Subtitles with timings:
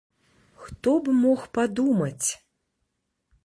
[0.63, 2.27] Хто б мог падумаць!